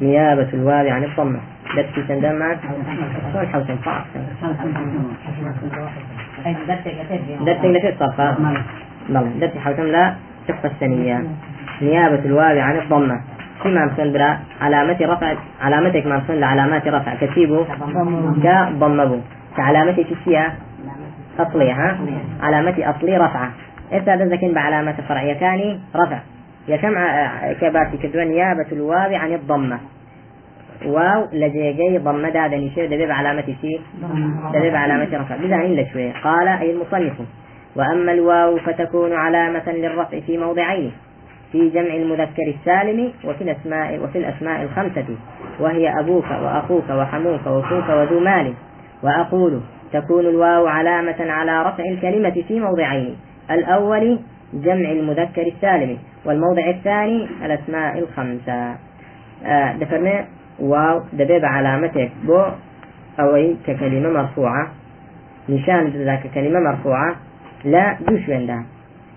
[0.00, 1.40] نيابة الواو عن الضمة.
[1.76, 2.58] دتي سندم معك.
[3.34, 4.02] صلح حوسن فعل
[7.40, 8.36] دتي لتي صفا
[9.08, 10.14] بلى دتي حوسن لا
[10.48, 11.24] تحفة السنية
[11.82, 13.20] نيابة الواو عن الضمة.
[13.62, 17.66] فيما مثلا برا علامة رفع علامتك ما مثلا لعلامات رفع كتيبه.
[18.42, 19.20] كضمبه
[19.56, 20.52] كعلامة تسيا
[21.38, 21.98] أصلية ها؟
[22.42, 23.50] علامة أصلي رفعة.
[23.92, 26.18] إذا ذكين بعلامة فرعية كاني رفع.
[26.68, 26.94] يكم
[27.60, 29.78] كباتي كدوان نيابة الواو عن الضمة.
[30.86, 33.80] واو لجيجي ضمة دادا نشير دبيب علامة سي
[34.54, 35.36] دبيب علامة رفع.
[35.36, 37.12] بذا إلا شوية قال أي المصنف.
[37.76, 40.92] وأما الواو فتكون علامة للرفع في موضعين.
[41.52, 45.04] في جمع المذكر السالم وفي الأسماء وفي الأسماء الخمسة.
[45.60, 48.54] وهي أبوك وأخوك وحموك وأخوك وذو مال.
[49.02, 49.60] وأقول
[49.92, 53.16] تكون الواو علامة على رفع الكلمة في موضعين.
[53.50, 54.18] الأول
[54.54, 55.98] جمع المذكر السالم.
[56.24, 58.74] والموضع الثاني الأسماء الخمسة.
[59.46, 60.24] آه دفرنا
[60.60, 62.42] واو دبيب علامتك بو
[63.20, 64.68] أو ككلمة مرفوعة.
[65.48, 67.16] نشان ذاك كلمة مرفوعة.
[67.64, 68.64] لا دوش وين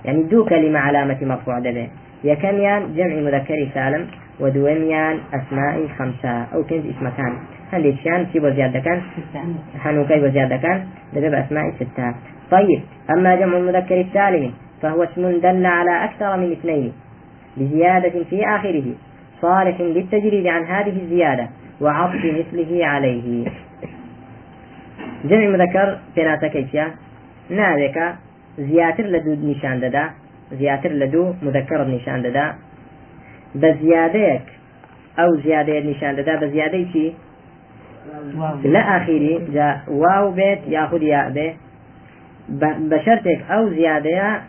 [0.05, 1.89] يعني دو كلمة علامة مرفوع دبي.
[2.23, 4.07] يكميان جمع مذكر سالم.
[4.39, 6.43] ودوميان أسماء خمسة.
[6.53, 7.33] أو كنز اسمكان
[7.73, 9.01] هنديشان كيف زيادة كان؟
[9.79, 12.15] حنوكي وزيادة كان؟ دبيب أسماء ستة.
[12.51, 14.51] طيب أما جمع المذكر السالم
[14.83, 16.93] فهو اسم دل على أكثر من اثنين
[17.57, 18.83] بزيادة في آخره
[19.41, 21.49] صالح للتجريد عن هذه الزيادة
[21.81, 23.47] وعطف مثله عليه.
[25.25, 26.91] جمع مذكر بناتا كيفيا
[27.49, 28.15] نادك
[28.57, 30.09] زياتر لدو نشان ددا
[30.51, 32.55] زياتر لدو مذكر نشان ددا
[33.55, 34.45] بزيادك
[35.19, 37.13] أو زيادة نشان ددا بزيادة شي؟
[38.63, 41.53] لا آخري جاء واو بيت ياخذ ياء به
[42.49, 44.41] بشرتك أو زيادة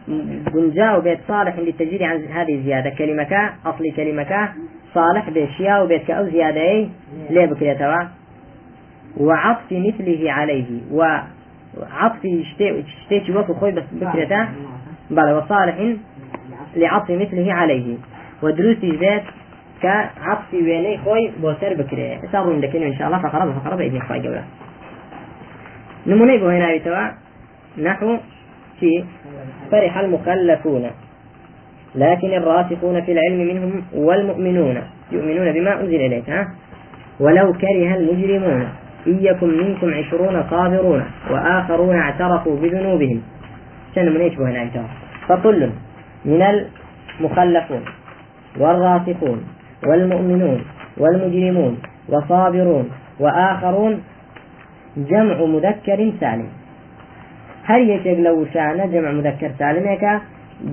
[0.54, 2.90] جنجاء بيت صالح للتجريد عن هذه الزيادة.
[2.90, 4.48] كلمة أصلي كلمة
[4.94, 6.88] صالح بشياء وبيتك أو زيادة
[7.30, 8.02] ليه بكريتوا
[9.16, 10.80] وعطف مثله عليه.
[10.92, 12.20] وعطف
[13.04, 14.48] شتيش وكو خوي بس بكريتا
[15.10, 15.94] بل وصالح
[16.76, 17.96] لعطف مثله عليه.
[18.42, 19.22] ودروسي ذات
[19.82, 23.18] كعطف ويني خوي بوسر بكري سارون دكين إن شاء الله.
[23.22, 24.40] فقرب فقرب إذن خوي قبل
[26.06, 26.78] نموني بو هنا
[27.78, 28.16] نحو
[28.80, 29.04] في
[29.70, 30.90] فرح المكلفون.
[31.94, 34.82] لكن الراسخون في العلم منهم والمؤمنون.
[35.12, 36.48] يؤمنون بما أنزل إليك ها؟
[37.20, 38.68] ولو كره المجرمون.
[39.06, 43.22] إن يكن منكم عشرون صابرون وآخرون اعترفوا بذنوبهم.
[43.94, 44.70] شنو من إيش هنا
[45.28, 45.70] فكل
[46.24, 47.82] من المخلفون
[48.60, 49.44] والراسخون
[49.86, 50.64] والمؤمنون
[50.98, 54.02] والمجرمون وصابرون وآخرون
[54.96, 56.63] جمع مذكر سالم.
[57.64, 60.04] هل يشيك لو شأن جمع مذكر سالم هيك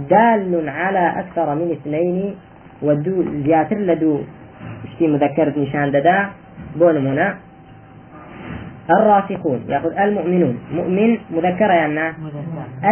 [0.10, 2.36] دال على أكثر من اثنين
[2.82, 4.20] ودو زياتر لدو
[4.86, 6.30] اشتي مذكر نشان ددا
[6.76, 7.36] بونمونا
[8.90, 10.60] الراسخون ياخذ المؤمنون.
[10.74, 12.14] مؤمن مذكر يعني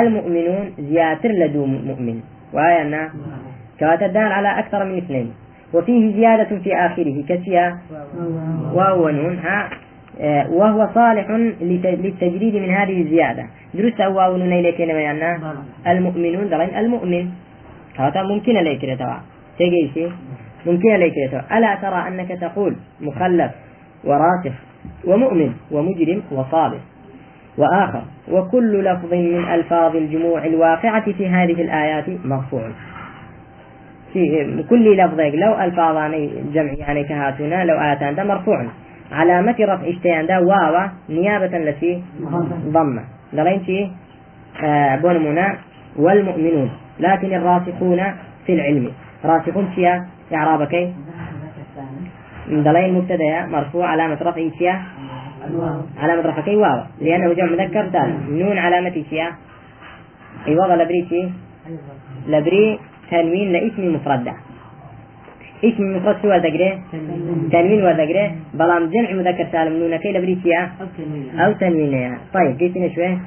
[0.02, 2.22] المؤمنون زياتر لدو مؤمن.
[2.54, 3.10] وآية
[3.80, 5.34] كواتا دال على أكثر من اثنين.
[5.74, 7.78] وفيه زيادة في آخره كسيا؟
[8.74, 9.70] واو ونون ها؟
[10.50, 11.30] وهو صالح
[11.62, 13.46] للتجريد من هذه الزيادة.
[13.74, 15.40] دروس واو ونون إليك يعني
[15.88, 17.30] المؤمنون درين المؤمن.
[17.98, 19.16] هذا ممكن ليك توا
[19.60, 20.12] تجيسي
[20.66, 23.52] ممكن ليك توا ألا ترى أنك تقول مخلف
[24.04, 24.56] وراسخ
[25.06, 26.80] ومؤمن ومجرم وصالح
[27.58, 28.04] وآخر.
[28.32, 32.72] وكل لفظ من ألفاظ الجموع الواقعة في هذه الآيات مرفوع.
[34.14, 36.12] في كل لفظ لو ألفاظ
[36.54, 37.78] جمع يعني كهاتنا لو
[38.16, 38.66] ده مرفوع.
[39.12, 42.04] علامة رفع اشتيان ده واو نيابة التي
[42.70, 43.04] ضمة.
[43.34, 43.92] دلين شي؟
[44.64, 45.58] آه بونمونا
[45.96, 46.70] والمؤمنون.
[47.00, 48.02] لكن الراسخون
[48.46, 48.92] في العلم.
[49.26, 50.94] راسخون شيا؟ إعراب كي
[52.50, 54.82] دلين مبتدأ مرفوع علامة رفع شيا؟
[55.98, 56.80] علامة رفع كي واو.
[57.02, 58.40] لأنه جمع مذكر دال.
[58.40, 59.30] نون علامة شيا؟
[60.48, 61.30] أي وضع لبري شي؟
[62.28, 62.80] لبري
[63.12, 64.34] تنوين لاسم مفرد
[65.64, 66.80] اسم مفرد شو ذكره
[67.52, 70.72] تنوين وذكره بلام جمع مذكر سالم نون كي لبري شيا
[71.40, 73.18] أو تنوين طيب قيتنا شوي.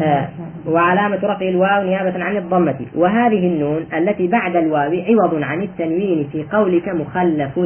[0.00, 0.28] آه
[0.66, 2.80] وعلامة رفع الواو نيابة عن الضمة.
[2.94, 7.58] وهذه النون التي بعد الواو عوض عن التنوين في قولك مخلف.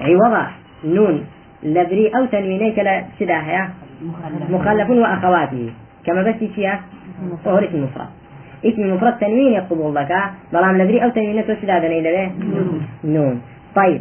[0.00, 0.34] عوض
[0.84, 1.24] نون
[1.62, 3.70] لذري أو تنوينيك لا سداها
[4.50, 4.90] مخلف.
[4.90, 5.70] وأخواته.
[6.04, 6.80] كما بس فيها
[7.44, 8.19] اسم المفرد
[8.64, 10.12] اسم المفرد تنوين يطلب لك
[10.52, 12.30] بلام لذري أو تنوينك سداها
[13.04, 13.40] نون.
[13.76, 14.00] طيب.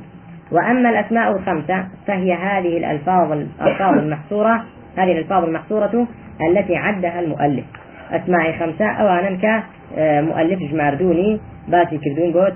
[0.51, 4.63] وأما الأسماء الخمسة فهي هذه الألفاظ الألفاظ المحصورة
[4.97, 6.07] هذه الألفاظ المحصورة
[6.49, 7.65] التي عدها المؤلف.
[8.11, 12.53] أسماء خمسة أولا كمؤلف جماردوني باتي كردون قوت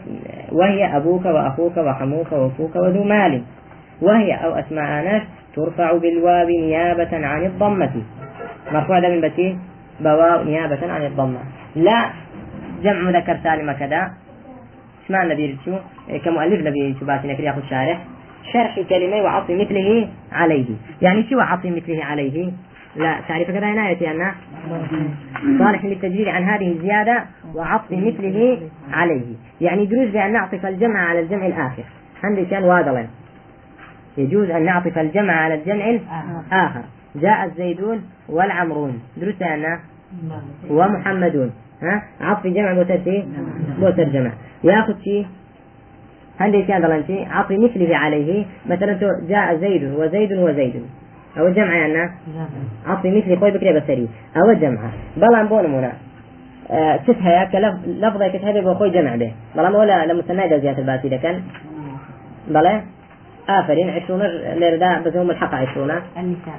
[0.52, 3.42] وهي أبوك وأخوك وحموك وفوك وذو مال.
[4.02, 5.22] وهي أو أسماء ناس
[5.56, 7.92] ترفع بالواو نيابة عن الضمة.
[8.72, 9.58] مرفوع من بتي؟
[10.00, 11.40] بواو نيابة عن الضمة.
[11.76, 12.10] لا
[12.84, 14.12] جمع مذكر سالم كذا.
[15.06, 15.78] اسمع النبي شو
[16.26, 18.06] كمؤلف نبي شو باتي نكري ياخذ شارح.
[18.54, 20.66] شرح كلمة وعطف مثله عليه.
[21.02, 22.52] يعني شو عطف مثله عليه؟
[22.96, 24.32] لا تعريف كذا عناية أن
[25.60, 27.26] صالح للتجريد عن هذه الزيادة
[27.56, 28.60] وعطف مثله
[28.92, 29.36] عليه.
[29.62, 31.84] يعني يجوز بأن نعطف الجمع على الجمع الآخر.
[32.24, 33.08] عندي كان واضلا
[34.18, 36.84] يجوز أن نعطف الجمع على الجمع الآخر.
[37.16, 39.02] جاء الزيدون والعمرون.
[39.18, 39.80] درست أن
[40.70, 41.52] ومحمدون.
[41.84, 43.26] ها؟ عطف جمع بوترتي
[43.80, 44.32] بوترجمة
[44.64, 45.26] ياخذ شيء
[46.40, 48.46] عندي كان ظلنتي عطف مثله عليه.
[48.66, 50.84] مثلا جاء زيد وزيد وزيد
[51.38, 52.12] أو الجمع يعني؟
[52.86, 54.08] عطف مثلي خوي بكري بسري
[54.38, 54.80] أو الجمع
[55.18, 55.94] بلان بون منا
[56.72, 59.32] آه كتها كلف لفظة كتها بخوي جمع به.
[59.56, 61.42] بلان ولا سمعت زيادة الباسي كان.
[62.48, 62.82] بلا؟
[63.50, 64.22] آفرين عشرون
[64.56, 66.54] لردا بس هم الحق عشرون النساء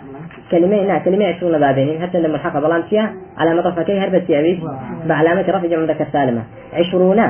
[0.51, 4.59] كلمة لا كلمة عشرون بابين حتى لما الحق بلان فيها على مطرفتين هربت يعيش
[5.07, 6.43] بعلامة رفع جمع ذكر سالمة.
[6.73, 7.21] عشرون.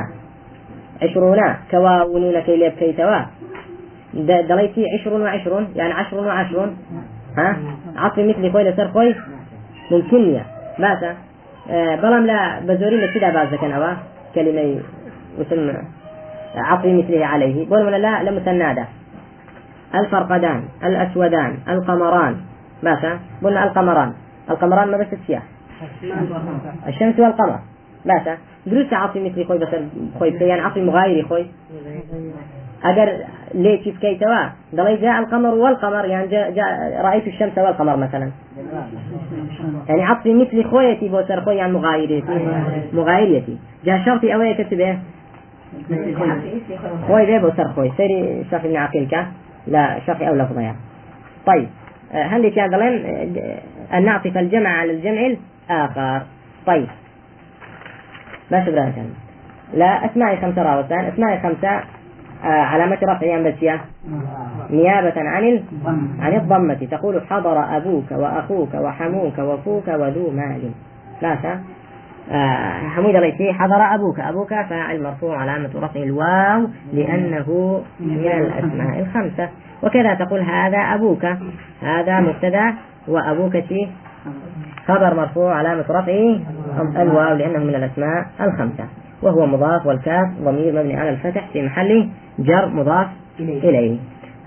[1.01, 1.39] عشرون.
[1.71, 3.21] كواونون كي ليب كي توا.
[4.49, 6.77] دليتي عشرون وعشرون يعني عشرون وعشرون.
[7.37, 7.57] ها؟
[7.97, 9.15] عطي مثلي خوي لسر خوي؟
[9.91, 10.45] ممكن يا.
[10.79, 11.15] باسا
[11.69, 13.93] آه بلام لا بزوري لكذا كان أوا
[14.35, 14.79] كلمة
[15.39, 15.73] وسم
[16.55, 17.65] عطي مثله عليه.
[17.69, 18.85] بول ولا لا لمثنادة
[19.99, 22.35] الفرقدان الأسودان القمران.
[22.83, 24.13] باسا قلنا القمران.
[24.49, 25.43] القمران ما بس السياح.
[26.87, 27.59] الشمس والقمر.
[28.05, 29.67] باسا دروس عطي مثلي خوي بس
[30.19, 31.45] خوي يعني عطي مغايري خوي.
[32.83, 33.09] اگر
[33.53, 38.31] ليش بكيتوا دلي جاء القمر والقمر يعني جاء, جاء رأيت الشمس والقمر مثلا.
[39.87, 42.23] يعني عطي مثل خويتي بوسر خوي يعني مغايرتي
[42.93, 44.99] مغايرتي جاء شرطي أوي كتبه؟
[47.07, 47.91] خوي ذي بوسر خوي.
[47.97, 49.27] سيري شرط ابن عقيلك
[49.67, 50.77] لا شرط أو يعني.
[51.45, 51.67] طيب
[52.11, 53.05] هل كان دلين
[53.93, 55.35] أن نعطف الجمع على الجمع
[55.69, 56.25] الآخر.
[56.65, 56.87] طيب.
[58.51, 58.93] ما شبرا
[59.73, 61.83] لا أسماء خمسة راوتان أسماء خمسة
[62.43, 63.79] آه، علامة رفع بسيا
[64.69, 65.63] نيابة عن
[66.19, 66.87] عن الضمة.
[66.91, 70.71] تقول حضر أبوك وأخوك وحموك وفوك وذو مال.
[71.21, 71.35] لا
[72.31, 74.19] آه حمود الله حضر أبوك.
[74.19, 79.49] أبوك فاعل مرفوع علامة رفع الواو لأنه من الأسماء الخمسة.
[79.83, 81.25] وكذا تقول هذا أبوك.
[81.81, 82.73] هذا مبتدأ
[83.07, 83.57] وأبوك
[84.87, 86.39] خبر مرفوع علامة رفعه
[87.01, 88.85] الواو لأنه من الأسماء الخمسة.
[89.21, 93.07] وهو مضاف والكاف ضمير مبني على الفتح في محل جر مضاف
[93.39, 93.97] إليه.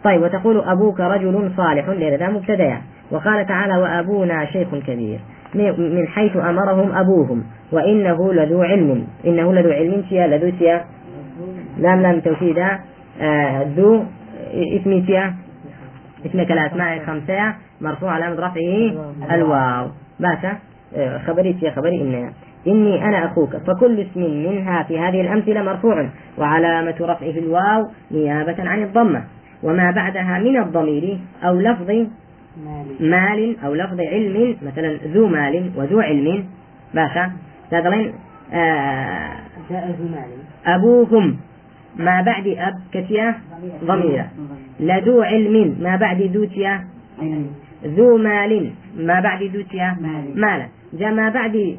[0.05, 2.79] طيب وتقول أبوك رجل صالح لهذا مبتدأ.
[3.11, 5.19] وقال تعالى وأبونا شيخ كبير.
[5.55, 9.07] من حيث أمرهم أبوهم وإنه لذو علم.
[9.27, 10.85] إنه لذو علم سيا لذو سيا
[11.79, 12.79] لام لام توكيدا
[13.21, 14.05] آه ذو
[14.55, 15.35] اسم سيا
[16.27, 18.93] اسمك الأسماء الخمسة مرفوع علامة رفعه
[19.35, 19.89] الواو.
[20.21, 20.59] باشا
[20.97, 22.33] آه، خبري سيا خبري إنها.
[22.67, 28.83] إني أنا أخوك فكل اسم منها في هذه الأمثلة مرفوع وعلامة رفعه الواو نيابة عن
[28.83, 29.25] الضمة.
[29.63, 32.07] وما بعدها من الضمير أو لفظ
[33.01, 33.57] مال.
[33.65, 36.45] أو لفظ علم مثلا ذو مال وذو علم.
[36.95, 37.33] باشا.
[37.71, 38.13] تدلين
[38.53, 39.33] آه
[40.67, 41.37] أبوهم.
[41.97, 43.35] ما بعد أب كتيا؟
[43.85, 44.27] ضميرة.
[44.81, 45.77] لذو علم.
[45.81, 46.85] ما بعد ذو تيا؟
[47.85, 48.71] ذو مال.
[48.97, 49.97] ما بعد ذو تيا؟
[50.35, 50.67] مالا.
[50.93, 51.77] جاء ما بعد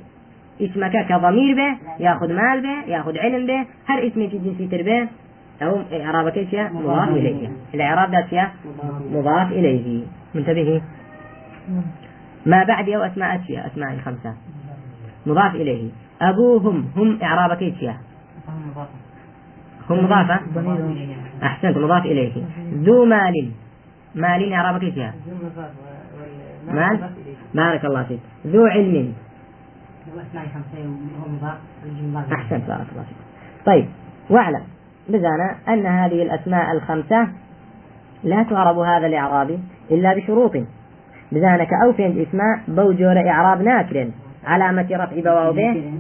[0.62, 5.08] اسمك كضمير به ياخذ مال به ياخذ علم به هر اسم في جنسي تربيه
[5.62, 7.50] أو إعرابك مضاف إليه.
[7.74, 8.50] الإعراب ذات
[9.12, 10.04] مضاف إليه.
[10.36, 10.82] منتبه.
[12.46, 14.34] ما بعد أو أسماء أشياء أسماء الخمسة.
[15.26, 15.90] مضاف إليه.
[16.22, 17.84] أبوهم هم إعرابك إيش
[19.90, 20.40] هم مضافة؟
[21.44, 22.44] أحسنت مضاف إليه.
[22.74, 23.52] ذو مال.
[24.16, 24.98] مال إعرابك إيش
[26.68, 27.10] مال؟
[27.54, 28.20] بارك الله فيك.
[28.48, 29.14] ذو علم.
[32.34, 33.18] أحسنت بارك الله فيك.
[33.66, 33.88] طيب
[34.30, 34.64] واعلم
[35.10, 37.28] بزانا أن هذه الأسماء الخمسة
[38.24, 39.60] لا تعرب هذا الإعراب.
[39.92, 40.58] إلا بشروط.
[41.32, 44.08] بزانك أو فين اسماء بوجور إعراب ناكر
[44.46, 45.94] علامة رفع بواو به.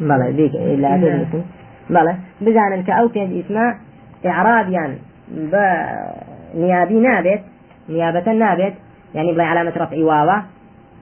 [0.00, 1.42] بلى ذيك إلا الاسم
[1.90, 3.76] بلى بزانك أو فين اسماء
[4.26, 4.96] إعراب يعني
[6.54, 7.40] نيابي نابت
[7.88, 8.74] نيابة نابت
[9.14, 10.40] يعني بلا علامة رفع واو.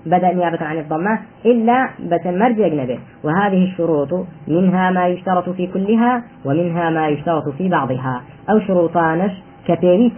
[0.06, 6.90] بدأ نيابة عن الضمة إلا بتمرج أجنبه وهذه الشروط منها ما يشترط في كلها ومنها
[6.90, 8.23] ما يشترط في بعضها.
[8.50, 9.32] أو شروطانش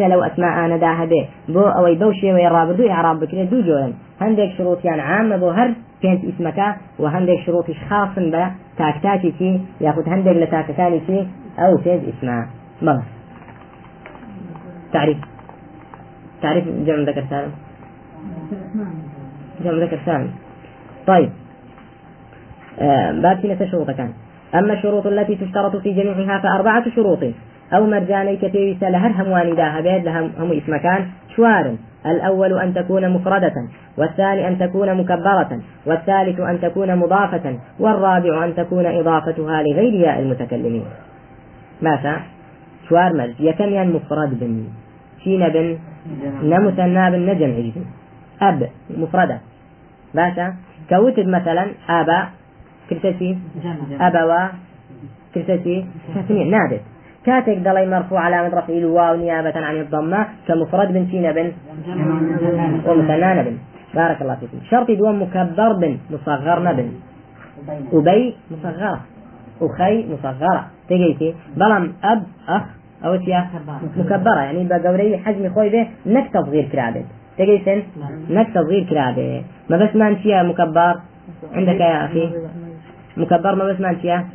[0.01, 1.29] لو أنا داها به.
[1.49, 5.75] بو أو بوشي ويراب دو إعراب بكرة دو جولا هندك شروط يعني عامة بو هر
[6.03, 11.27] كانت اسمك وهندك شروط خاص با تاكتاكي تي ياخذ هندك لتاكتاني تي
[11.59, 12.49] أو كانت اسمها
[12.83, 13.03] بلى.
[14.93, 15.19] تعريف.
[16.43, 16.65] تعريف
[19.61, 20.31] جمع ذكر سالم جمع ذكر سالم
[21.07, 21.31] طيب.
[22.81, 24.13] آه باب سنة شروط كان
[24.55, 27.19] أما الشروط التي تشترط في جميعها فأربعة شروط.
[27.73, 31.07] أو مرجاني كثير لهر همواني داها بيد لهم هم اسم كان.
[31.37, 31.75] شوار.
[32.07, 33.55] الأول أن تكون مفردة.
[33.99, 35.61] والثاني أن تكون مكبرة.
[35.87, 37.59] والثالث أن تكون مضافة.
[37.81, 40.85] والرابع أن تكون إضافتها لغير ياء المتكلمين.
[41.83, 42.21] ماذا؟
[42.89, 44.65] شوار مرج يكن مفرد بن؟
[45.25, 45.79] شين بن؟
[46.43, 47.85] نمثنى بن نجم عجبن
[48.43, 49.39] أب مفردة.
[50.15, 50.55] باشا.
[50.91, 52.29] كوتب مثلا أبا
[52.91, 53.39] كرتسي.
[54.01, 54.49] أبوا
[55.35, 55.87] كرتسي.
[56.15, 56.81] تثنية نادت
[57.27, 61.53] كاتك دلي مرفوع على رفع الواو نيابة عن الضمة كمفرد بن سين بن
[62.87, 63.57] ومثنى بن
[63.95, 64.59] بارك الله فيكم.
[64.71, 66.93] شرط دوم مكبر بن مصغر نبن
[67.93, 69.01] أبي مصغرة.
[69.63, 70.67] أخي مصغرة.
[70.89, 71.35] تجيتي.
[71.57, 72.63] بلم أب أخ
[73.05, 73.49] أو تيا
[73.97, 74.41] مكبرة.
[74.41, 77.05] يعني بقوري حجم خوي به نك تصغير كرابت
[77.39, 77.83] تجيسن
[78.31, 81.01] نك تصغير كرابت ما بس ما انتيا مكبر.
[81.53, 82.33] عندك يا أخي؟
[83.17, 84.29] مكبر ما بس ما انتيا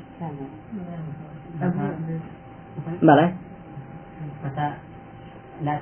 [3.02, 3.32] بلى.
[5.64, 5.78] لا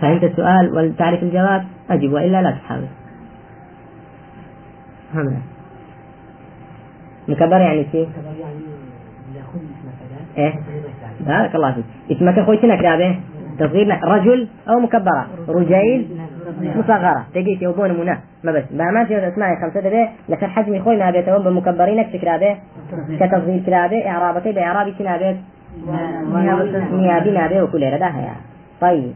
[0.00, 2.86] فهمت السؤال وتعرف الجواب؟ أجب وإلا لا تحاول.
[5.14, 5.40] همنا
[7.28, 8.08] مكبر يعني شيء؟
[10.38, 10.54] إيه.
[11.20, 11.84] بارك الله فيك.
[12.10, 13.20] اسمك أخوي شنو كتابه
[13.58, 15.26] تصغير رجل أو مكبرة.
[15.48, 16.08] رجيل.
[16.62, 17.26] مصغرة.
[17.34, 18.64] تجي يوبون منا ما بس.
[18.72, 20.08] ما ما تقدر تسمعي خمسة دبي.
[20.28, 21.98] لك الحجم خوي ما بيتهم بمكبرين.
[21.98, 22.56] إكس كرابه
[23.20, 25.36] كتصغير كرابه اعرابك باعرابي كنابه
[26.92, 28.06] نيابي نابه وكل هذا.
[28.06, 28.34] يا
[28.80, 29.12] طيب.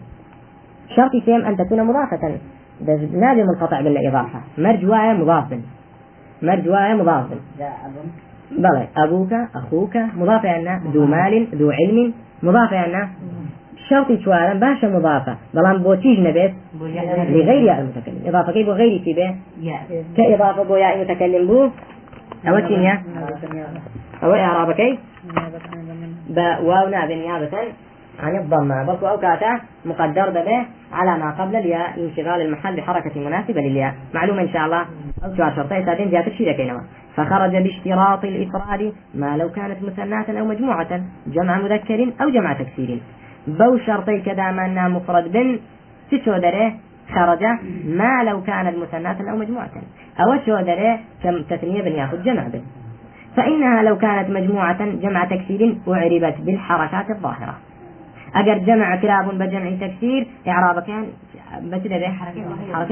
[0.96, 2.38] شرط سيم أن تكون مضافة.
[3.12, 4.40] نادي منقطع بالإضافة.
[4.58, 5.58] مرجوة مضاف
[6.42, 7.26] مرجوة مضاف
[8.52, 8.86] بلى.
[8.96, 10.80] أبوك أخوك مضاف عنا.
[10.94, 12.12] ذو مال ذو علم.
[12.42, 13.08] مضاف عنا.
[13.92, 19.30] شرطي شوارا باشا مضافة بلان بوتيج نبيت لغير ياء المتكلم إضافة كيف غير تبه
[20.16, 21.68] كإضافة بو ياء المتكلم بو
[22.48, 23.02] أو تينيا
[24.22, 24.98] أو إعراب كي
[26.68, 27.54] واو ناب نيابة
[28.22, 33.60] عن الضمة بل أو كاتا مقدر به على ما قبل الياء انشغال المحل بحركة مناسبة
[33.60, 34.82] للياء معلومة إن شاء الله.
[35.24, 36.82] أو شوار شرطين سادين جاءت الشيء كينما
[37.16, 41.00] فخرج باشتراط الإفراد ما لو كانت مثناة أو مجموعة.
[41.26, 42.98] جمع مذكر أو جمع تكسير.
[43.46, 45.58] بو شرطي كذا ما مفرد بن
[46.10, 46.72] تشودره
[47.14, 47.44] خرج
[47.84, 49.70] ما لو كانت مثناة أو مجموعة
[50.20, 52.62] أو شودره كم تثنية بن ياخذ جمع بن.
[53.36, 57.54] فإنها لو كانت مجموعة جمع تكسير أعربت بالحركات الظاهرة.
[58.34, 61.06] أجر جمع كلاب بجمع تكسير إعراب كان
[61.62, 62.42] بس حركة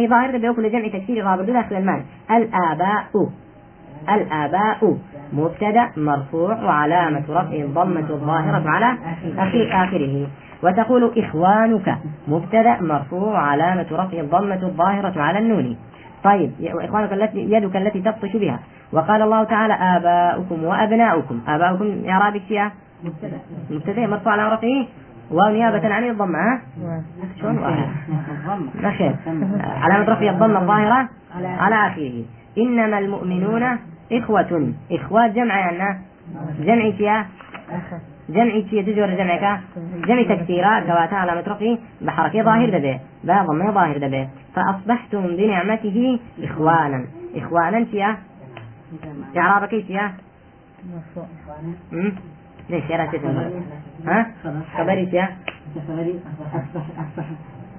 [0.07, 2.03] ظاهرة بيقول جمع تكسير إعراب داخل المال.
[2.31, 3.05] الآباء.
[4.09, 4.97] الآباء.
[5.33, 8.99] مبتدأ مرفوع وعلامة رفع الضمة الظاهرة على
[9.73, 10.27] آخره.
[10.63, 11.99] وتقول إخوانك.
[12.29, 15.77] مبتدأ مرفوع وعلامة رفع الضمة الظاهرة على النون.
[16.25, 18.59] طيب وإخوانك التي يدك التي تبطش بها.
[18.93, 21.41] وقال الله تعالى آباؤكم وأبناؤكم.
[21.49, 22.73] آباؤكم إعراب فيها
[23.05, 23.39] مبتدأ.
[23.71, 24.87] مبتدأ مرفوع على رفعه.
[25.31, 26.61] ونيابة عن الضمة ها؟
[27.41, 27.57] شلون؟
[28.99, 29.15] خير.
[29.83, 31.09] علامة رفع الضمة الظاهرة
[31.59, 32.25] على آخره
[32.59, 33.79] إنما المؤمنون
[34.13, 34.73] إخوة.
[34.93, 35.99] إخوة جمع يعني
[36.61, 37.27] جمع فيها
[38.29, 39.61] جمع فيها تجور جمعك
[40.07, 40.81] جمع تكسيرا.
[40.81, 47.05] كواتا على مترقي بحركة ظاهر دبي با ضمن ظاهر دبي فأصبحتم بنعمته إخوانا.
[47.37, 48.19] إخوانا فيها
[49.37, 50.15] إعراب كيف فيها
[52.71, 52.97] ليش يا
[54.07, 54.27] ها؟
[54.77, 55.37] خبري فيها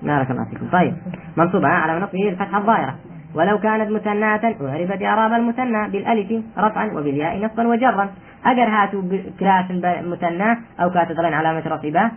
[0.02, 0.68] بارك الله فيكم.
[0.72, 0.94] طيب.
[1.38, 2.96] منصوبة على نصبه الفتحة الظاهرة.
[3.36, 8.10] ولو كانت مثناة أعربت إعراب المثنى بالألف رفعا وبالياء نصبا وجرا.
[8.46, 9.02] أجر هاتوا
[9.40, 9.66] كلاس
[10.04, 12.10] مثنى أو كانت علامة رفع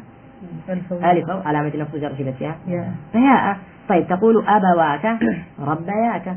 [1.11, 2.57] ألف علامة نصب جر شبتها
[3.13, 3.57] فياء
[3.89, 5.19] طيب تقول أبواك
[5.61, 6.37] ربياك.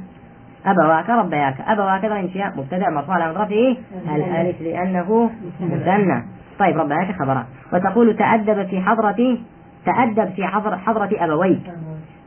[0.65, 1.55] أبواك ربياك.
[1.67, 3.75] أبواك ضرين شيء مبتدأ مرفوع على رفعه.
[4.15, 5.29] الألف لأنه
[5.61, 6.23] مثنى
[6.59, 7.45] طيب ربنا خبرا.
[7.73, 9.37] وتقول تأدب في حضرة
[9.85, 11.61] تأدب في حضر حضرة أبويك.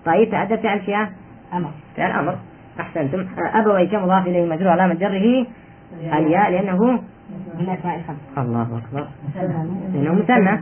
[0.04, 1.07] طيب تأدب فعل شيء
[1.54, 2.38] أمر فعل أمر
[2.80, 3.26] أحسنتم.
[3.38, 5.47] أبويك مضاف إليه مجرور علامة جره
[6.02, 6.90] الياء لأنه
[7.59, 9.07] من أسماء الخمس الله أكبر.
[9.95, 10.61] لأنه مثنى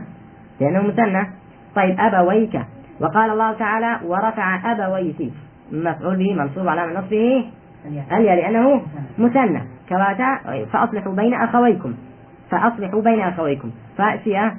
[0.59, 1.27] لأنه مثنى
[1.75, 2.61] طيب أبويك.
[3.01, 5.31] وقال الله تعالى ورفع أبويه
[5.71, 7.45] مفعول به منصوب على نصبه.
[7.85, 8.35] الياء.
[8.35, 8.81] لأنه
[9.17, 11.93] مثنى كواتا فأصلحوا بين أخويكم.
[12.51, 13.71] فأصلحوا بين أخويكم.
[13.97, 14.51] فأتي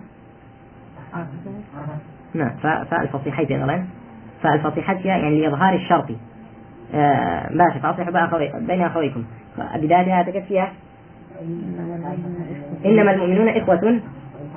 [2.35, 2.51] نعم
[2.91, 3.87] فالفصيحين أيضا
[4.43, 6.11] فالفصيحة يعني لإظهار الشرط.
[6.95, 9.25] آه ماشي فأصلحوا بين أخويكم.
[9.75, 10.73] بدايتها تكفيها
[12.85, 14.01] إنما المؤمنون إخوة.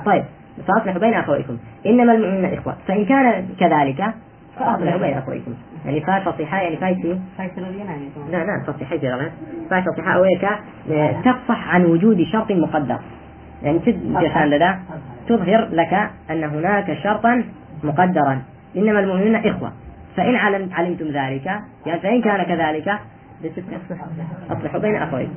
[0.06, 0.24] طيب
[0.68, 1.58] فأصلحوا بين أخويكم.
[1.86, 2.76] إنما المؤمنون إخوة.
[2.88, 4.14] فإن كان كذلك
[4.60, 5.54] فأصلحوا بين أخويكم.
[5.86, 7.20] يعني فاي فصيحة يعني فاي شيء.
[8.32, 9.32] لا لا فصيحة جرى.
[9.70, 10.48] فاي فصيحة ئەوەیکە
[11.26, 13.00] تفصح عن وجود شرط مقدر.
[13.64, 13.80] يعني
[14.46, 14.74] لدى
[15.28, 17.44] تظهر لك أن هناك شرطا
[17.84, 18.42] مقدرا.
[18.78, 19.72] إنما المؤمنون إخوة.
[20.18, 20.36] فإن
[20.74, 21.46] علمتم ذلك
[21.86, 23.00] يعني فإن كان كذلك
[24.52, 25.34] أصلحوا بين أخويكم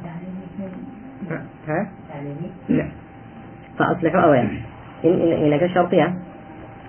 [1.69, 1.89] ها؟
[2.69, 2.89] لا.
[3.79, 4.61] فأصلحوا أولا إن
[5.05, 6.15] إن إنك شرطية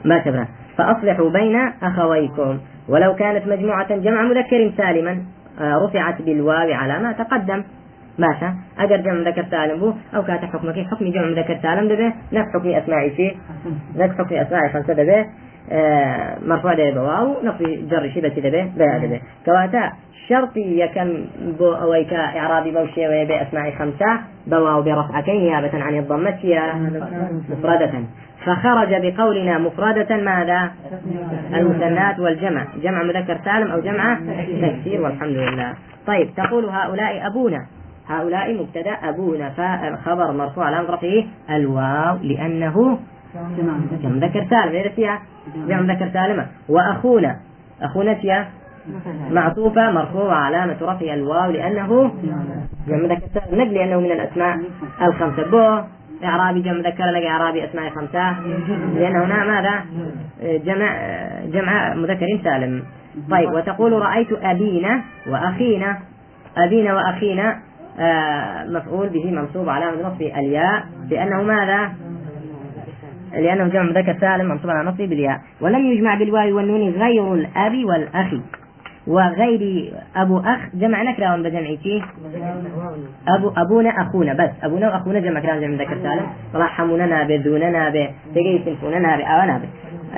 [0.06, 2.58] ما شبه فأصلحوا بين أخويكم.
[2.88, 5.24] ولو كانت مجموعة جمع مذكر سالما
[5.60, 7.64] آه، رفعت بالواو على ما تقدم.
[8.20, 8.50] ماشى
[8.80, 12.14] أجر جمع مذكر سالم بو أو كانت حكمك حكم جمع مذكر سالم دبه.
[12.34, 13.38] نفس حكم أسماء شيء.
[13.96, 15.26] نفس حكم أسماء خمسة دبه
[16.46, 19.92] مرفوع دبه بواو نفس جر شبه دبه بها دبه كواتا
[20.28, 21.26] شرطي يكم
[21.60, 26.40] بو أويك إعرابي بوشي ويبي أسماء خمسة بواو برفعتين نيابة عن الضمة
[27.50, 27.92] مفردة.
[28.46, 30.72] فخرج بقولنا مفردة ماذا؟
[31.54, 32.66] المثنات والجمع.
[32.84, 34.20] جمع مذكر سالم أو جمع
[34.62, 35.74] تكسير والحمد لله.
[36.08, 37.66] طيب تقول هؤلاء أبونا.
[38.10, 43.00] هؤلاء مبتدا أبونا فالخبر مرفوع على رفعه الواو لأنه
[44.04, 44.72] مذكر سالم.
[44.72, 45.20] ليس فيها؟
[45.68, 46.46] جمع مذكر سالمة.
[46.70, 47.36] وأخونا.
[47.82, 48.48] أخونا فيها
[49.32, 52.12] معطوفة مرفوعة علامة رفع الواو لأنه
[52.88, 54.60] جمع مذكر سالم نقل لأنه من الأسماء
[55.02, 55.52] الخمسة.
[55.52, 55.82] بو.
[56.24, 58.40] إعرابي جمع مذكر لقى إعرابي أسماء خمسة.
[58.96, 59.86] لأن هنا ماذا؟
[60.42, 60.98] جمع
[61.46, 62.84] جمع مذكر سالم.
[63.32, 65.98] طيب وتقول رأيت أبينا وأخينا.
[66.58, 67.60] أبينا وأخينا
[68.00, 71.92] آه، مفعول به منصوب علامة نصبه الياء لأنه ماذا؟
[73.34, 78.34] لأنه جمع مذكر سالم منصوب على نصبه بالياء ولم يجمع بالواو والنون غير الأب والأخ.
[79.08, 82.04] وغير أبو أخ جمع نكرة ولا جمع شيء
[83.28, 84.34] أبو أبونا أخونا.
[84.34, 84.50] بس.
[84.64, 86.28] أبونا وأخونا جمع كلام جمع ذكر سالم.
[86.56, 89.70] رحموننا بذوننا به تجي سنفوننا بأوانا به.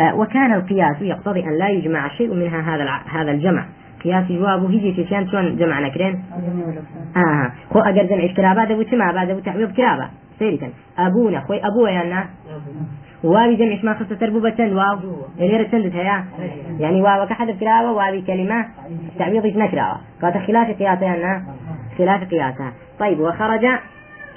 [0.02, 3.66] آه وكان القياس يقتضي أن لا يجمع شيء منها هذا هذا الجمع.
[4.04, 6.24] قياس جوابه هيجي في شان شلون جمع نكرين؟
[7.18, 7.52] آه.
[7.74, 10.10] خو أجر جمع كرابة دبو تما بعد دبو تعويض كرابة.
[10.40, 10.60] سيري
[10.98, 11.40] أبونا.
[11.40, 12.30] خوي أبوه يعني
[13.24, 14.16] واوي جمع اسمها خصة
[14.58, 14.98] چند واو.
[15.40, 16.26] اللي چندت هيا.
[16.80, 18.66] يعني واو كحذف كراوة واوي كلمة.
[19.20, 21.44] تعويض نكراوة قالت خلاف قياسها أنها
[21.98, 23.68] خلاف قياسها طيب وخرج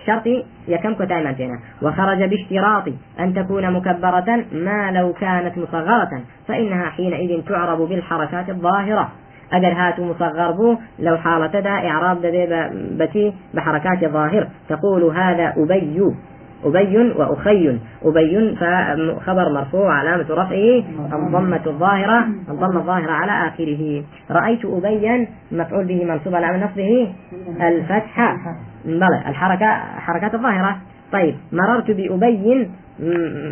[0.06, 1.58] شرطي يكم كتايما فينا.
[1.82, 2.88] وخرج باشتراط
[3.20, 6.20] أن تكون مكبرة ما لو كانت مصغرة.
[6.48, 9.08] فإنها حينئذ تعرب بالحركات الظاهرة.
[9.52, 14.48] أجر هاتو مصغر بو لو حالة دا إعراب دا بتي بحركات ظاهر.
[14.68, 16.14] تقول هذا أبي.
[16.64, 17.78] أبي وأخي.
[18.02, 20.84] أبي فخبر مرفوع علامة رفعه.
[21.12, 22.26] الضمة الظاهرة.
[22.48, 24.04] الضمة الظاهرة على آخره.
[24.30, 27.12] رأيت أبيا مفعول به منصوب على نصبه.
[27.60, 28.36] الفتحة
[28.84, 29.22] بلى.
[29.28, 29.66] الحركة
[29.98, 30.76] حركات الظاهرة.
[31.12, 31.34] طيب.
[31.52, 32.68] مررت بأبي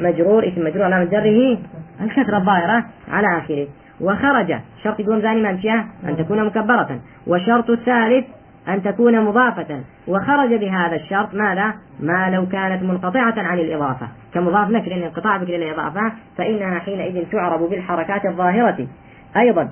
[0.02, 1.58] مجرور اسم مجرور علامة جره.
[2.00, 3.66] الكسرة الظاهرة على آخره.
[4.00, 4.54] وخرج.
[4.84, 5.50] شرط دون ثاني ما
[6.08, 7.00] أن تكون مكبرة.
[7.26, 8.26] وشرط الثالث
[8.74, 9.80] أن تكون مضافة.
[10.08, 14.08] وخرج بهذا الشرط ماذا؟ ما لو كانت منقطعة عن الإضافة.
[14.34, 18.86] كمضاف نكر انقطاع بكر الإضافة فإنها حينئذ تعرب بالحركات الظاهرة.
[19.36, 19.68] أيضا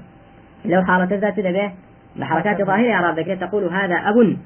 [0.65, 1.73] لو حالة الذات به
[2.17, 4.37] بحركات ظاهرة إعراب ذكر تقول هذا أب.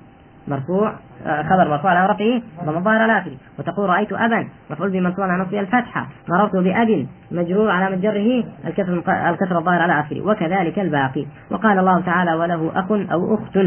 [0.49, 0.95] مرفوع
[1.27, 5.61] آه، خبر مرفوع على رفعه ضم الظاهر الآخر وتقول رأيت أبا مفعول بمنصوب على نصبه
[5.61, 6.07] الفتحة.
[6.29, 8.93] مررت بأب مجرور على مجره الكسر
[9.31, 10.21] الكسر الظاهر على آخره.
[10.21, 11.27] وكذلك الباقي.
[11.51, 13.59] وقال الله تعالى وله أخ أو أخت.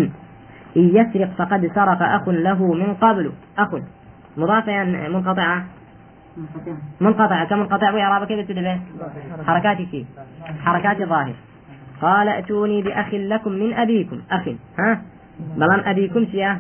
[0.78, 3.32] إن يسرق فقد سرق أخ له من قبل.
[3.58, 3.70] أخ.
[4.38, 5.66] مضافة منقطعة
[7.02, 8.80] منقطعة كمنقطع وإعراب كيف تدبه.
[9.48, 10.06] حركات شيء
[10.66, 11.34] حركات ظاهر.
[12.02, 14.22] قال ائتوني بأخ لكم من أبيكم.
[14.32, 14.50] أخ.
[14.80, 15.02] ها؟
[15.58, 16.60] بلان أبيكم سيا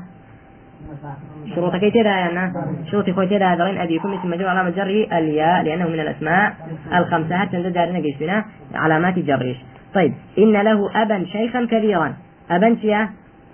[1.56, 2.54] شروط كي تدا يعني
[2.91, 6.54] شروط كي تدا درين أبيكم؟ اسم مجرور علامة جره الياء لأنه من الأسماء
[6.93, 7.38] الخمسة.
[7.38, 8.45] حتى ندار نقيس بنا.
[8.75, 9.58] علامات جريش
[9.93, 10.13] طيب.
[10.38, 12.13] إن له أبا شيخا كبيرا.
[12.51, 13.10] أبا سيا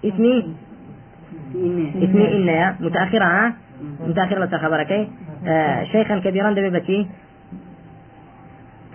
[0.06, 0.56] اسمي
[2.36, 2.76] إن يا.
[2.80, 3.54] متأخرة ها؟
[4.08, 5.10] متأخرة لسا خبرك
[5.48, 7.08] آه شيخا كبيرا دبي بتي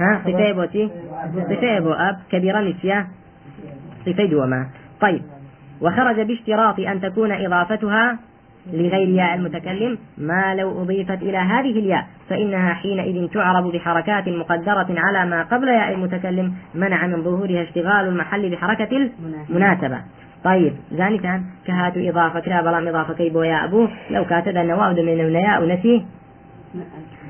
[0.01, 0.91] ها؟ صفة بوتي
[1.51, 2.17] صفة بو أب.
[2.31, 3.07] كبيرا نسيا
[4.07, 4.67] صفة دوما
[5.01, 5.23] طيب.
[5.81, 8.19] وخرج باشتراط أن تكون إضافتها
[8.73, 15.31] لغير ياء المتكلم ما لو أضيفت إلى هذه الياء فإنها حينئذ تعرب بحركات مقدرة على
[15.31, 19.11] ما قبل ياء المتكلم منع من ظهورها اشتغال المحل بحركة
[19.51, 19.99] المناسبة.
[20.47, 20.73] طيب
[21.67, 24.25] كهات إضافة كلا بلام إضافة كي بويا أبو لو
[24.57, 26.05] أن واحد من النياء ونسي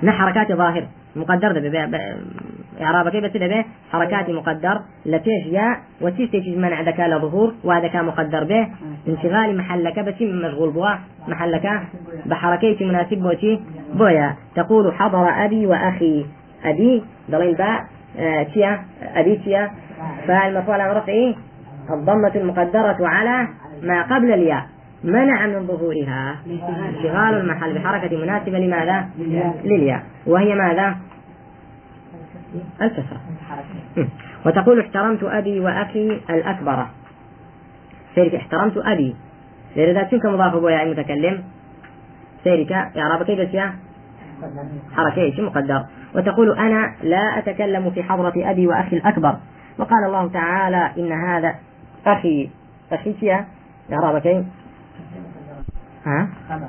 [0.02, 0.84] نحركات ظاهر
[1.16, 1.60] مقدر ده
[2.80, 8.68] إعراب كيف به؟ حركات مقدر لتيش يا وتيش تيش منع ذكاء لظهور وهذا مقدر به.
[9.08, 10.94] انشغال محلك بس مشغول بوا
[11.28, 11.82] محلك
[12.26, 13.60] بحركة مناسب بوتي
[13.94, 16.26] بويا تقول حضر أبي وأخي.
[16.64, 17.84] أبي ضليل باء
[18.18, 19.70] آه تيا أبي تيا
[20.26, 21.34] فالمفعول عن رفعه.
[21.90, 23.48] الضمة المقدرة على
[23.82, 24.66] ما قبل الياء.
[25.04, 26.36] منع من ظهورها.
[26.88, 29.08] انشغال المحل بحركة مناسبة لماذا؟
[29.64, 30.02] للياء.
[30.26, 30.96] وهي ماذا؟
[32.82, 33.20] الكسرة.
[34.46, 36.86] وتقول احترمت أبي وأخي الأكبر.
[38.14, 39.16] سيرك احترمت أبي.
[39.76, 41.44] ذات شنك مضاف أبويا المتكلم
[42.44, 43.74] سيرك إعراب كيف يا؟
[44.96, 45.84] حركة مقدر.
[46.14, 49.36] وتقول أنا لا أتكلم في حضرة أبي وأخي الأكبر.
[49.78, 51.54] وقال الله تعالى إن هذا
[52.06, 52.50] أخي
[52.92, 53.46] أخي يا
[53.92, 54.44] إعراب كيف
[56.06, 56.68] ها؟ خبر.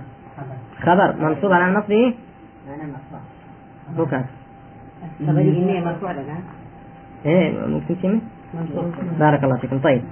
[0.81, 2.13] خبر منصوب على النصب
[3.97, 4.25] مكان
[5.27, 6.25] خبري إني مرفوع لك
[7.25, 8.21] إيه ممكن كلمة
[9.19, 9.79] بارك الله فيكم.
[9.79, 10.03] طيب.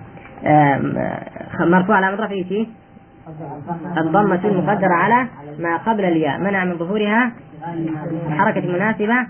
[1.59, 2.69] مرفوع على رفعه شيء
[3.97, 5.27] الضمة المقدرة على
[5.59, 6.39] ما قبل الياء.
[6.39, 7.31] منع من ظهورها؟
[8.29, 9.27] حركة مناسبة.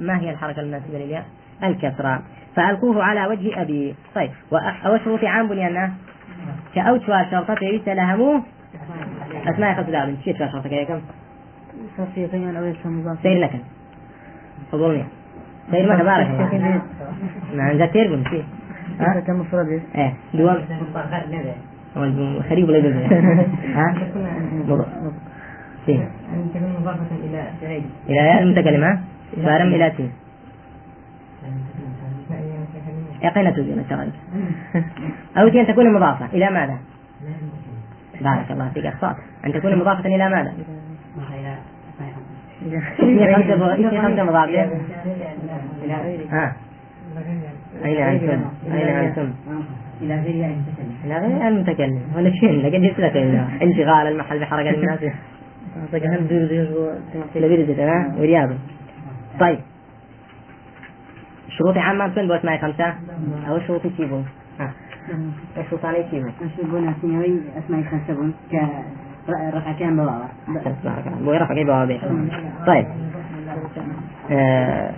[0.00, 1.24] ما هي الحركة المناسبة للياء؟
[1.64, 2.22] الكسرة.
[2.56, 3.94] فألقوه على وجه أبي.
[4.14, 4.30] طيب
[4.86, 5.90] وشروط عام بنيانا
[6.74, 8.42] كأوت شرطة يتلهموه
[9.46, 11.00] أسماء خمس دعوة شيء شرطة كم؟
[13.22, 13.50] سير لك.
[14.72, 15.04] فضلني
[15.70, 16.28] سير ما تبارك
[17.54, 18.42] ما عندها تيربون فيه
[19.00, 20.58] ها كم مفرد إيه دوام.
[22.50, 23.04] خريب ولا يدري
[23.74, 23.94] ها؟
[26.80, 27.84] مضافة إلى سعيد.
[28.08, 29.00] إلى المتكلم ها
[29.44, 30.10] فارم إلى سين.
[33.22, 34.10] بين شغل
[35.36, 36.26] أو أن تكون مضافة.
[36.32, 36.78] إلى ماذا؟
[38.20, 38.86] بارك الله فيك.
[38.86, 39.16] أخطأت.
[39.46, 40.52] أن تكون مضافة إلى ماذا؟
[42.98, 44.48] اسمي خمسة اسمي خمسة مضاف
[46.30, 46.56] ها
[47.84, 48.40] أين أنتم؟
[48.72, 49.30] أين أنتم؟
[50.02, 52.60] إلى غير المتكلم إلى غير المتكلم ولا شيء.
[52.62, 53.16] لقد جبت لك
[53.62, 55.00] انشغال المحل بحركة الناس.
[57.36, 58.50] لبيرزة ها ورياض.
[59.40, 59.58] طيب.
[61.58, 62.94] شروط عامة تكون بأسماء خمسة؟
[63.48, 64.26] أو شروط تيبون
[64.60, 64.72] ها.
[65.58, 68.34] الشروطان تيبون أشربون سنوي أسماء خمسة بون.
[69.28, 70.24] رفع كان بواوا
[71.20, 71.98] بوي رفع بواوا
[72.66, 72.86] طيب.
[74.30, 74.90] آه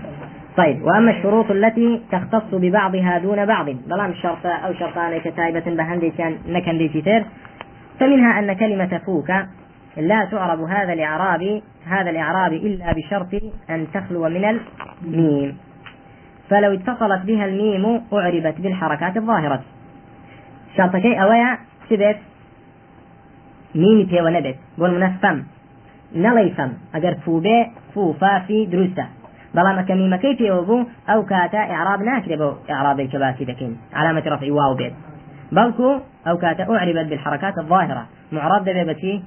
[0.57, 0.83] طيب.
[0.83, 3.67] وأما الشروط التي تختص ببعضها دون بعض.
[3.67, 7.25] بلام شرط أو شرطان كتائبة بهندي كان نكن دي كتير.
[8.01, 9.31] فمنها أن كلمة فوك
[9.97, 14.59] لا تعرب هذا الإعراب هذا الإعراب إلا بشرط أن تخلو من
[15.07, 15.57] الميم.
[16.53, 19.61] فلو اتصلت بها الميم أعربت بالحركات الظاهرة.
[20.77, 22.19] شرطكي أويا سبت.
[23.75, 25.37] ميمي بي ونبت بون منفم
[26.15, 27.59] نڵی فەم ئەگەر فوبێ
[27.95, 29.05] فوفافی دروستە
[29.57, 34.25] بەڵام ئەگەر میمەکەی پێوە بوو ئەو کاتە ئعراب ناکرێ بۆ ئعرابی کە باسی دەکەین علامة
[34.33, 34.95] رفع واو بێت.
[35.53, 35.91] بەڵکو
[36.29, 38.05] ئەو کاتە أعربت بالحركات الظاهرة.
[38.33, 39.23] معرب دەبێ بە چی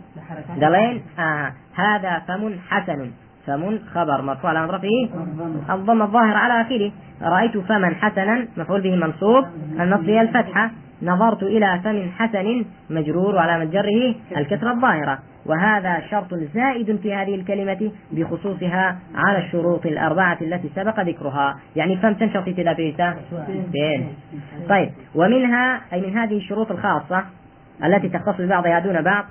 [0.61, 1.51] دەڵێین آه.
[1.75, 3.11] هذا فم حسن.
[3.47, 5.09] فم خبر مرفوع على رفعه
[5.75, 6.91] الضم الظاهر على آخره.
[7.21, 9.45] رأيت فما حسنا مفعول به منصوب.
[9.79, 10.71] النصب هي الفتحة.
[11.03, 15.19] نظرت إلى فم حسن مجرور وعلامة جره الكسرة الظاهرة.
[15.45, 21.55] وهذا شرط زائد في هذه الكلمة بخصوصها على الشروط الأربعة التي سبق ذكرها.
[21.75, 23.15] يعني فم تنشط في بيتا
[24.69, 24.89] طيب.
[25.15, 27.23] ومنها أي من هذه الشروط الخاصة
[27.83, 29.25] التي تختص ببعضها دون بعض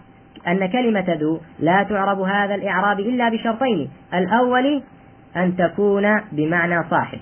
[0.49, 3.91] أن كلمة ذو لا تعرب هذا الإعراب إلا بشرطين.
[4.15, 4.83] الأول
[5.37, 7.19] أن تكون بمعنى صاحب.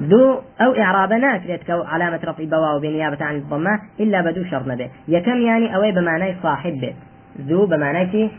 [0.00, 4.90] ذو أو إعراب ناكرة كو علامة رفع بواو بنيابة عن الضمة إلا بدو شرط نبي.
[5.08, 6.72] يكم يعني أوي بمعنى صاحب.
[6.72, 6.96] بيت
[7.40, 8.30] ذو بمعنى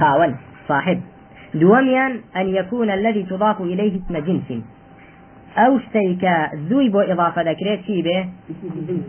[0.00, 0.36] خاون.
[0.68, 1.00] صاحب.
[1.54, 4.62] دوميا أن يكون الذي تضاف إليه اسم جنس.
[5.58, 8.28] أو شتيك ذو بو إضافة ذكرت شي به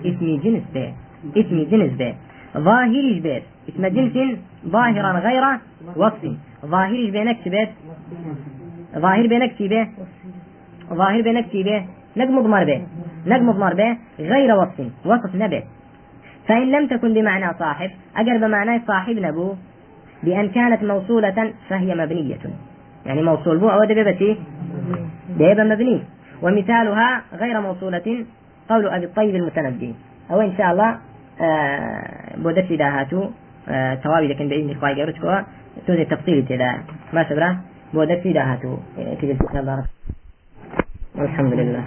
[0.05, 0.63] اسم جنس.
[0.73, 0.93] به
[1.37, 2.15] اسم جنس به
[2.57, 4.37] ظاهري بيت؟ اسم جنس
[4.67, 5.43] ظاهرا غير
[5.95, 6.23] وصف
[6.65, 7.69] ظاهري بينك بيت؟
[8.97, 9.87] ظاهر بينك به
[10.93, 11.85] ظاهر بينك به
[12.17, 12.81] نق مضمر به
[13.27, 15.63] نق مضمر به غير وصف وصف نبه
[16.47, 19.55] فإن لم تكن بمعنى صاحب أجر بمعنى صاحب نبو.
[20.23, 22.39] بأن كانت موصولة فهي مبنية.
[23.05, 24.37] يعني موصول بو أو دبيبتي
[25.29, 26.03] دبيبة مبني.
[26.41, 28.25] ومثالها غير موصولة
[28.69, 29.95] قول أبي الطيب المتنبي.
[30.31, 30.97] أو إن شاء الله
[31.41, 33.29] آه بودت داهاتو
[33.69, 35.41] آه توابي لكن بإذن الله قرتكوا
[35.87, 36.71] توزي تفصيل تدا
[37.13, 37.57] ما سبرا
[37.93, 38.77] بودت داهاتو.
[38.99, 39.85] آه، كذا
[41.15, 41.83] والحمد لله.